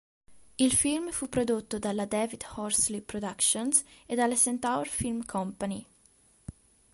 Il 0.57 0.73
film 0.73 1.11
fu 1.11 1.29
prodotto 1.29 1.77
dalla 1.77 2.05
David 2.07 2.43
Horsley 2.55 3.01
Productions 3.01 3.83
e 4.07 4.15
dalla 4.15 4.35
Centaur 4.35 4.87
Film 4.87 5.23
Company. 5.25 5.85